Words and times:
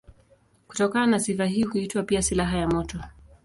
Kutokana 0.67 1.05
na 1.07 1.19
sifa 1.19 1.45
hii 1.45 1.63
huitwa 1.63 2.03
pia 2.03 2.21
silaha 2.21 2.57
ya 2.57 2.67
moto. 2.67 3.01